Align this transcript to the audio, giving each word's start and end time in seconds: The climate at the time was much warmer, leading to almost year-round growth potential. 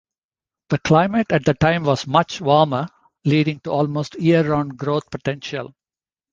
The 0.69 0.79
climate 0.79 1.31
at 1.31 1.45
the 1.45 1.53
time 1.53 1.83
was 1.83 2.07
much 2.07 2.41
warmer, 2.41 2.87
leading 3.23 3.59
to 3.59 3.69
almost 3.69 4.15
year-round 4.19 4.75
growth 4.75 5.11
potential. 5.11 5.75